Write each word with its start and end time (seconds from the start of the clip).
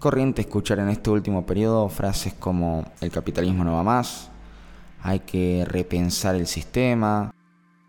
Corriente 0.00 0.40
escuchar 0.40 0.80
en 0.80 0.88
este 0.88 1.10
último 1.10 1.46
periodo 1.46 1.88
frases 1.88 2.32
como 2.32 2.84
el 3.00 3.10
capitalismo 3.10 3.62
no 3.62 3.74
va 3.74 3.84
más, 3.84 4.30
hay 5.02 5.20
que 5.20 5.64
repensar 5.68 6.34
el 6.34 6.46
sistema, 6.46 7.32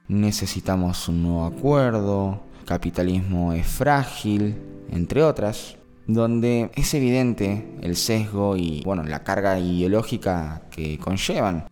necesitamos 0.08 1.08
un 1.08 1.24
nuevo 1.24 1.46
acuerdo, 1.46 2.44
capitalismo 2.66 3.54
es 3.54 3.66
frágil, 3.66 4.62
entre 4.92 5.24
otras, 5.24 5.78
donde 6.06 6.70
es 6.76 6.94
evidente 6.94 7.78
el 7.82 7.96
sesgo 7.96 8.58
y 8.58 8.84
bueno, 8.84 9.04
la 9.04 9.24
carga 9.24 9.58
ideológica 9.58 10.64
que 10.70 11.00
conllevan. 11.00 11.66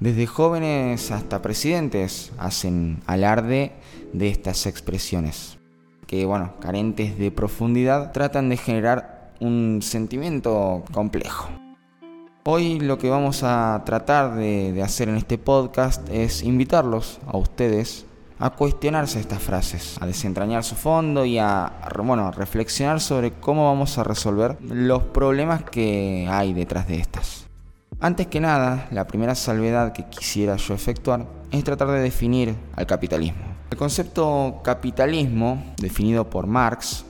Desde 0.00 0.26
jóvenes 0.26 1.10
hasta 1.10 1.42
presidentes 1.42 2.32
hacen 2.38 3.02
alarde 3.06 3.72
de 4.14 4.28
estas 4.28 4.66
expresiones, 4.66 5.58
que 6.06 6.24
bueno, 6.24 6.54
carentes 6.60 7.18
de 7.18 7.30
profundidad, 7.30 8.12
tratan 8.12 8.48
de 8.48 8.56
generar 8.56 9.17
un 9.40 9.80
sentimiento 9.82 10.84
complejo. 10.92 11.48
Hoy 12.44 12.80
lo 12.80 12.98
que 12.98 13.10
vamos 13.10 13.42
a 13.42 13.82
tratar 13.84 14.34
de, 14.34 14.80
hacer 14.82 15.08
en 15.08 15.16
este 15.16 15.38
podcast 15.38 16.08
es 16.08 16.42
invitarlos 16.42 17.20
a 17.26 17.36
ustedes 17.36 18.06
a 18.40 18.50
cuestionarse 18.50 19.18
estas 19.18 19.42
frases, 19.42 19.98
a 20.00 20.06
desentrañar 20.06 20.62
su 20.62 20.76
fondo 20.76 21.24
y 21.24 21.38
a 21.38 21.72
bueno, 22.04 22.30
reflexionar 22.30 23.00
sobre 23.00 23.32
cómo 23.32 23.66
vamos 23.66 23.98
a 23.98 24.04
resolver 24.04 24.56
los 24.62 25.02
problemas 25.02 25.64
que 25.64 26.26
hay 26.30 26.54
detrás 26.54 26.86
de 26.86 26.96
estas. 26.96 27.46
Antes 28.00 28.28
que 28.28 28.38
nada, 28.38 28.86
la 28.92 29.08
primera 29.08 29.34
salvedad 29.34 29.92
que 29.92 30.04
quisiera 30.04 30.54
yo 30.56 30.72
efectuar 30.72 31.26
es 31.50 31.64
tratar 31.64 31.90
de 31.90 32.00
definir 32.00 32.54
al 32.76 32.86
capitalismo. 32.86 33.42
El 33.72 33.76
concepto 33.76 34.60
capitalismo, 34.62 35.74
definido 35.78 36.30
por 36.30 36.46
Marx, 36.46 37.04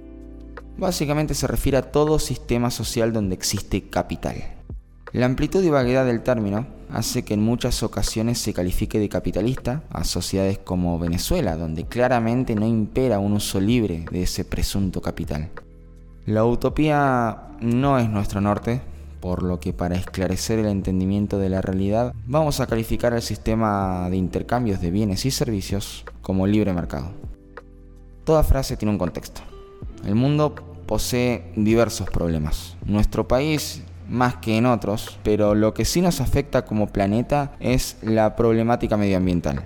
básicamente 0.78 1.34
se 1.34 1.46
refiere 1.46 1.78
a 1.78 1.90
todo 1.90 2.18
sistema 2.18 2.70
social 2.70 3.12
donde 3.12 3.34
existe 3.34 3.82
capital. 3.90 4.36
La 5.12 5.26
amplitud 5.26 5.64
y 5.64 5.70
vaguedad 5.70 6.04
del 6.04 6.22
término 6.22 6.66
hace 6.90 7.24
que 7.24 7.34
en 7.34 7.42
muchas 7.42 7.82
ocasiones 7.82 8.38
se 8.38 8.52
califique 8.52 8.98
de 8.98 9.08
capitalista 9.08 9.82
a 9.90 10.04
sociedades 10.04 10.58
como 10.58 10.98
Venezuela, 10.98 11.56
donde 11.56 11.84
claramente 11.84 12.54
no 12.54 12.66
impera 12.66 13.18
un 13.18 13.32
uso 13.32 13.60
libre 13.60 14.04
de 14.10 14.22
ese 14.22 14.44
presunto 14.44 15.00
capital. 15.00 15.48
La 16.26 16.44
utopía 16.44 17.48
no 17.60 17.98
es 17.98 18.10
nuestro 18.10 18.40
norte, 18.40 18.82
por 19.20 19.42
lo 19.42 19.58
que 19.60 19.72
para 19.72 19.96
esclarecer 19.96 20.58
el 20.58 20.66
entendimiento 20.66 21.38
de 21.38 21.48
la 21.48 21.62
realidad 21.62 22.14
vamos 22.26 22.60
a 22.60 22.66
calificar 22.66 23.14
el 23.14 23.22
sistema 23.22 24.08
de 24.10 24.16
intercambios 24.16 24.80
de 24.80 24.90
bienes 24.90 25.24
y 25.24 25.30
servicios 25.30 26.04
como 26.22 26.46
libre 26.46 26.72
mercado. 26.74 27.10
Toda 28.24 28.44
frase 28.44 28.76
tiene 28.76 28.92
un 28.92 28.98
contexto. 28.98 29.47
El 30.04 30.14
mundo 30.14 30.54
posee 30.86 31.52
diversos 31.56 32.08
problemas. 32.10 32.76
Nuestro 32.84 33.28
país 33.28 33.82
más 34.08 34.36
que 34.36 34.56
en 34.56 34.66
otros, 34.66 35.18
pero 35.22 35.54
lo 35.54 35.74
que 35.74 35.84
sí 35.84 36.00
nos 36.00 36.20
afecta 36.20 36.64
como 36.64 36.88
planeta 36.88 37.52
es 37.60 37.96
la 38.02 38.36
problemática 38.36 38.96
medioambiental. 38.96 39.62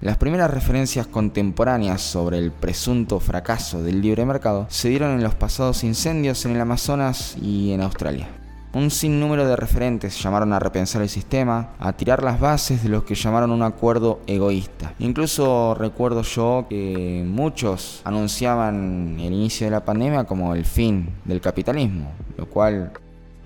Las 0.00 0.18
primeras 0.18 0.50
referencias 0.50 1.06
contemporáneas 1.06 2.02
sobre 2.02 2.38
el 2.38 2.52
presunto 2.52 3.18
fracaso 3.18 3.82
del 3.82 4.02
libre 4.02 4.26
mercado 4.26 4.66
se 4.68 4.90
dieron 4.90 5.12
en 5.12 5.22
los 5.22 5.34
pasados 5.34 5.84
incendios 5.84 6.44
en 6.44 6.52
el 6.52 6.60
Amazonas 6.60 7.36
y 7.40 7.72
en 7.72 7.80
Australia. 7.80 8.28
Un 8.72 8.90
sinnúmero 8.90 9.46
de 9.46 9.56
referentes 9.56 10.22
llamaron 10.22 10.52
a 10.52 10.58
repensar 10.58 11.00
el 11.00 11.08
sistema, 11.08 11.70
a 11.78 11.94
tirar 11.94 12.22
las 12.22 12.40
bases 12.40 12.82
de 12.82 12.90
lo 12.90 13.04
que 13.04 13.14
llamaron 13.14 13.50
un 13.50 13.62
acuerdo 13.62 14.20
egoísta. 14.26 14.92
Incluso 14.98 15.74
recuerdo 15.74 16.22
yo 16.22 16.66
que 16.68 17.24
muchos 17.26 18.02
anunciaban 18.04 19.16
el 19.18 19.32
inicio 19.32 19.66
de 19.66 19.70
la 19.70 19.84
pandemia 19.84 20.24
como 20.24 20.54
el 20.54 20.64
fin 20.64 21.08
del 21.24 21.40
capitalismo, 21.40 22.10
lo 22.36 22.46
cual 22.46 22.92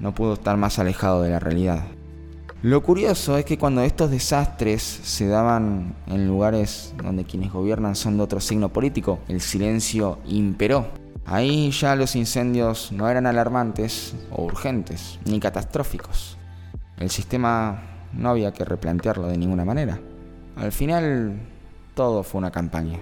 no 0.00 0.14
pudo 0.14 0.34
estar 0.34 0.56
más 0.56 0.78
alejado 0.78 1.22
de 1.22 1.30
la 1.30 1.38
realidad. 1.38 1.84
Lo 2.62 2.82
curioso 2.82 3.38
es 3.38 3.46
que 3.46 3.56
cuando 3.56 3.80
estos 3.80 4.10
desastres 4.10 4.82
se 4.82 5.26
daban 5.28 5.94
en 6.06 6.26
lugares 6.26 6.92
donde 7.02 7.24
quienes 7.24 7.50
gobiernan 7.50 7.96
son 7.96 8.18
de 8.18 8.22
otro 8.22 8.38
signo 8.38 8.68
político, 8.68 9.18
el 9.28 9.40
silencio 9.40 10.18
imperó. 10.26 10.99
Ahí 11.24 11.70
ya 11.70 11.94
los 11.96 12.16
incendios 12.16 12.92
no 12.92 13.08
eran 13.08 13.26
alarmantes 13.26 14.14
o 14.30 14.44
urgentes, 14.44 15.18
ni 15.24 15.38
catastróficos. 15.38 16.36
El 16.98 17.10
sistema 17.10 17.82
no 18.12 18.30
había 18.30 18.52
que 18.52 18.64
replantearlo 18.64 19.28
de 19.28 19.38
ninguna 19.38 19.64
manera. 19.64 20.00
Al 20.56 20.72
final, 20.72 21.40
todo 21.94 22.22
fue 22.22 22.38
una 22.40 22.50
campaña. 22.50 22.98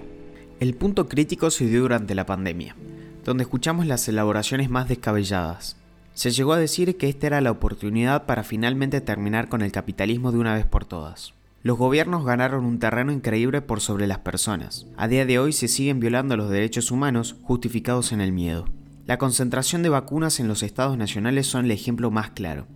El 0.59 0.75
punto 0.75 1.07
crítico 1.07 1.51
se 1.51 1.65
dio 1.65 1.81
durante 1.81 2.15
la 2.15 2.25
pandemia, 2.25 2.75
donde 3.23 3.43
escuchamos 3.43 3.85
las 3.85 4.07
elaboraciones 4.07 4.69
más 4.69 4.87
descabelladas. 4.87 5.77
Se 6.13 6.31
llegó 6.31 6.53
a 6.53 6.59
decir 6.59 6.97
que 6.97 7.07
esta 7.07 7.27
era 7.27 7.41
la 7.41 7.51
oportunidad 7.51 8.25
para 8.25 8.43
finalmente 8.43 9.01
terminar 9.01 9.47
con 9.47 9.61
el 9.61 9.71
capitalismo 9.71 10.31
de 10.31 10.39
una 10.39 10.53
vez 10.53 10.65
por 10.65 10.85
todas. 10.85 11.33
Los 11.61 11.77
gobiernos 11.77 12.23
ganaron 12.23 12.63
un 12.63 12.79
terreno 12.79 13.11
increíble 13.11 13.61
por 13.61 13.81
sobre 13.81 14.07
las 14.07 14.19
personas. 14.19 14.87
A 14.95 15.09
día 15.09 15.25
de 15.25 15.39
hoy 15.39 15.51
se 15.51 15.67
siguen 15.67 15.99
violando 15.99 16.37
los 16.37 16.49
derechos 16.49 16.89
humanos 16.89 17.35
justificados 17.41 18.13
en 18.13 18.21
el 18.21 18.31
miedo. 18.31 18.65
La 19.05 19.17
concentración 19.17 19.83
de 19.83 19.89
vacunas 19.89 20.39
en 20.39 20.47
los 20.47 20.63
estados 20.63 20.97
nacionales 20.97 21.47
son 21.47 21.65
el 21.65 21.71
ejemplo 21.71 22.11
más 22.11 22.29
claro. 22.29 22.67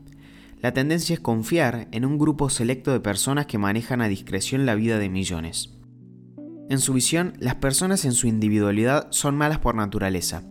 La 0.61 0.73
tendencia 0.73 1.13
es 1.13 1.21
confiar 1.21 1.87
en 1.91 2.03
un 2.03 2.17
grupo 2.17 2.49
selecto 2.49 2.91
de 2.91 2.99
personas 2.99 3.45
que 3.45 3.57
manejan 3.57 4.01
a 4.01 4.09
discreción 4.09 4.65
la 4.65 4.75
vida 4.75 4.99
de 4.99 5.09
millones. 5.09 5.77
En 6.69 6.79
su 6.79 6.93
visión, 6.93 7.33
las 7.39 7.55
personas 7.55 8.03
en 8.03 8.13
su 8.13 8.27
individualidad 8.27 9.07
son 9.11 9.35
malas 9.35 9.59
por 9.59 9.75
naturaleza, 9.75 10.43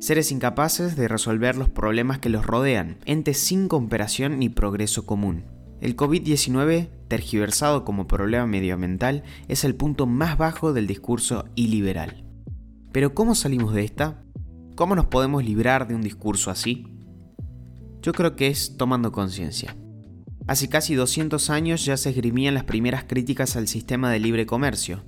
seres 0.00 0.32
incapaces 0.32 0.96
de 0.96 1.06
resolver 1.06 1.56
los 1.56 1.68
problemas 1.68 2.18
que 2.18 2.30
los 2.30 2.46
rodean, 2.46 2.98
entes 3.04 3.38
sin 3.38 3.68
cooperación 3.68 4.38
ni 4.38 4.48
progreso 4.48 5.06
común. 5.06 5.55
El 5.80 5.94
COVID-19, 5.94 6.88
tergiversado 7.08 7.84
como 7.84 8.06
problema 8.06 8.46
medioambiental, 8.46 9.24
es 9.48 9.64
el 9.64 9.74
punto 9.74 10.06
más 10.06 10.38
bajo 10.38 10.72
del 10.72 10.86
discurso 10.86 11.44
iliberal. 11.54 12.24
Pero 12.92 13.14
¿cómo 13.14 13.34
salimos 13.34 13.74
de 13.74 13.84
esta? 13.84 14.22
¿Cómo 14.74 14.96
nos 14.96 15.06
podemos 15.06 15.44
librar 15.44 15.86
de 15.86 15.94
un 15.94 16.00
discurso 16.00 16.50
así? 16.50 16.86
Yo 18.00 18.12
creo 18.12 18.36
que 18.36 18.48
es 18.48 18.76
tomando 18.76 19.12
conciencia. 19.12 19.76
Hace 20.46 20.68
casi 20.68 20.94
200 20.94 21.50
años 21.50 21.84
ya 21.84 21.96
se 21.96 22.10
esgrimían 22.10 22.54
las 22.54 22.64
primeras 22.64 23.04
críticas 23.04 23.56
al 23.56 23.68
sistema 23.68 24.10
de 24.10 24.20
libre 24.20 24.46
comercio, 24.46 25.02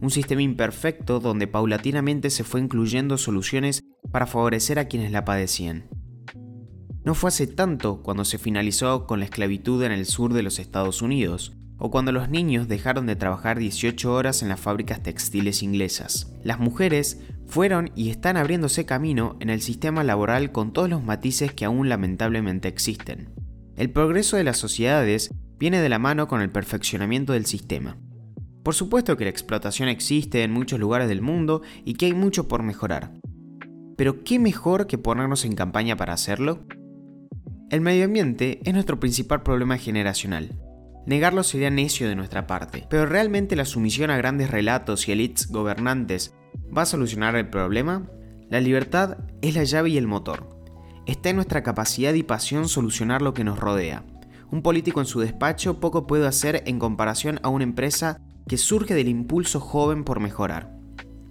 un 0.00 0.10
sistema 0.10 0.42
imperfecto 0.42 1.18
donde 1.18 1.46
paulatinamente 1.46 2.30
se 2.30 2.44
fue 2.44 2.60
incluyendo 2.60 3.16
soluciones 3.16 3.82
para 4.10 4.26
favorecer 4.26 4.78
a 4.78 4.86
quienes 4.86 5.10
la 5.10 5.24
padecían. 5.24 5.88
No 7.04 7.14
fue 7.14 7.28
hace 7.28 7.46
tanto 7.46 8.02
cuando 8.02 8.24
se 8.24 8.38
finalizó 8.38 9.06
con 9.06 9.18
la 9.18 9.24
esclavitud 9.24 9.82
en 9.82 9.92
el 9.92 10.06
sur 10.06 10.32
de 10.32 10.42
los 10.42 10.58
Estados 10.58 11.02
Unidos, 11.02 11.52
o 11.78 11.90
cuando 11.90 12.12
los 12.12 12.28
niños 12.28 12.68
dejaron 12.68 13.06
de 13.06 13.16
trabajar 13.16 13.58
18 13.58 14.12
horas 14.12 14.42
en 14.42 14.48
las 14.48 14.60
fábricas 14.60 15.02
textiles 15.02 15.64
inglesas. 15.64 16.32
Las 16.44 16.60
mujeres 16.60 17.20
fueron 17.48 17.90
y 17.96 18.10
están 18.10 18.36
abriéndose 18.36 18.86
camino 18.86 19.36
en 19.40 19.50
el 19.50 19.60
sistema 19.60 20.04
laboral 20.04 20.52
con 20.52 20.72
todos 20.72 20.88
los 20.88 21.02
matices 21.02 21.52
que 21.52 21.64
aún 21.64 21.88
lamentablemente 21.88 22.68
existen. 22.68 23.30
El 23.76 23.90
progreso 23.90 24.36
de 24.36 24.44
las 24.44 24.58
sociedades 24.58 25.34
viene 25.58 25.80
de 25.80 25.88
la 25.88 25.98
mano 25.98 26.28
con 26.28 26.40
el 26.40 26.50
perfeccionamiento 26.50 27.32
del 27.32 27.46
sistema. 27.46 27.98
Por 28.62 28.74
supuesto 28.74 29.16
que 29.16 29.24
la 29.24 29.30
explotación 29.30 29.88
existe 29.88 30.44
en 30.44 30.52
muchos 30.52 30.78
lugares 30.78 31.08
del 31.08 31.20
mundo 31.20 31.62
y 31.84 31.94
que 31.94 32.06
hay 32.06 32.14
mucho 32.14 32.46
por 32.46 32.62
mejorar. 32.62 33.12
Pero 33.96 34.22
¿qué 34.22 34.38
mejor 34.38 34.86
que 34.86 34.98
ponernos 34.98 35.44
en 35.44 35.56
campaña 35.56 35.96
para 35.96 36.12
hacerlo? 36.12 36.60
El 37.72 37.80
medio 37.80 38.04
ambiente 38.04 38.60
es 38.64 38.74
nuestro 38.74 39.00
principal 39.00 39.42
problema 39.42 39.78
generacional. 39.78 40.60
Negarlo 41.06 41.42
sería 41.42 41.70
necio 41.70 42.06
de 42.06 42.14
nuestra 42.14 42.46
parte, 42.46 42.86
pero 42.90 43.06
¿realmente 43.06 43.56
la 43.56 43.64
sumisión 43.64 44.10
a 44.10 44.18
grandes 44.18 44.50
relatos 44.50 45.08
y 45.08 45.12
elites 45.12 45.48
gobernantes 45.48 46.34
va 46.76 46.82
a 46.82 46.86
solucionar 46.86 47.34
el 47.34 47.48
problema? 47.48 48.10
La 48.50 48.60
libertad 48.60 49.16
es 49.40 49.54
la 49.54 49.64
llave 49.64 49.88
y 49.88 49.96
el 49.96 50.06
motor. 50.06 50.50
Está 51.06 51.30
en 51.30 51.36
nuestra 51.36 51.62
capacidad 51.62 52.12
y 52.12 52.22
pasión 52.22 52.68
solucionar 52.68 53.22
lo 53.22 53.32
que 53.32 53.42
nos 53.42 53.58
rodea. 53.58 54.04
Un 54.50 54.60
político 54.60 55.00
en 55.00 55.06
su 55.06 55.20
despacho 55.20 55.80
poco 55.80 56.06
puede 56.06 56.26
hacer 56.26 56.62
en 56.66 56.78
comparación 56.78 57.40
a 57.42 57.48
una 57.48 57.64
empresa 57.64 58.20
que 58.48 58.58
surge 58.58 58.92
del 58.94 59.08
impulso 59.08 59.60
joven 59.60 60.04
por 60.04 60.20
mejorar. 60.20 60.76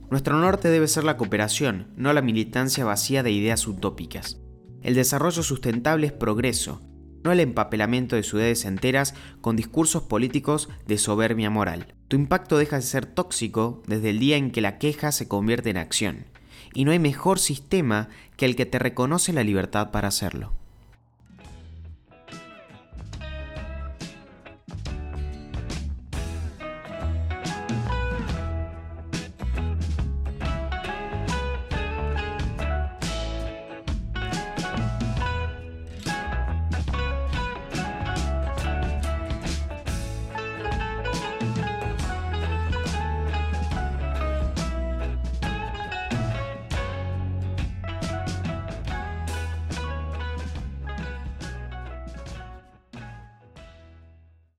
Nuestro 0.09 0.39
norte 0.39 0.69
debe 0.69 0.87
ser 0.87 1.03
la 1.03 1.17
cooperación, 1.17 1.93
no 1.97 2.11
la 2.13 2.23
militancia 2.23 2.83
vacía 2.83 3.21
de 3.21 3.29
ideas 3.29 3.67
utópicas. 3.67 4.41
El 4.81 4.95
desarrollo 4.95 5.43
sustentable 5.43 6.07
es 6.07 6.13
progreso, 6.13 6.81
no 7.23 7.31
el 7.31 7.39
empapelamiento 7.39 8.15
de 8.15 8.23
ciudades 8.23 8.65
enteras 8.65 9.13
con 9.41 9.55
discursos 9.55 10.03
políticos 10.03 10.69
de 10.87 10.97
soberbia 10.97 11.49
moral. 11.49 11.93
Tu 12.07 12.15
impacto 12.15 12.57
deja 12.57 12.77
de 12.77 12.81
ser 12.81 13.05
tóxico 13.05 13.83
desde 13.87 14.09
el 14.09 14.19
día 14.19 14.37
en 14.37 14.51
que 14.51 14.61
la 14.61 14.77
queja 14.79 15.11
se 15.11 15.27
convierte 15.27 15.69
en 15.69 15.77
acción, 15.77 16.25
y 16.73 16.85
no 16.85 16.91
hay 16.91 16.99
mejor 16.99 17.39
sistema 17.39 18.09
que 18.37 18.45
el 18.45 18.55
que 18.55 18.65
te 18.65 18.79
reconoce 18.79 19.33
la 19.33 19.43
libertad 19.43 19.91
para 19.91 20.07
hacerlo. 20.07 20.60